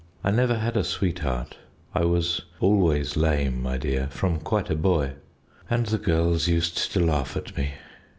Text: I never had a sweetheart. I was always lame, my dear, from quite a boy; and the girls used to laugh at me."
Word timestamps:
I 0.23 0.31
never 0.31 0.55
had 0.57 0.75
a 0.77 0.83
sweetheart. 0.83 1.57
I 1.93 2.05
was 2.05 2.41
always 2.59 3.15
lame, 3.15 3.61
my 3.61 3.77
dear, 3.77 4.07
from 4.09 4.39
quite 4.39 4.71
a 4.71 4.75
boy; 4.75 5.13
and 5.69 5.85
the 5.85 5.99
girls 5.99 6.47
used 6.47 6.91
to 6.93 6.99
laugh 7.05 7.37
at 7.37 7.55
me." 7.55 7.75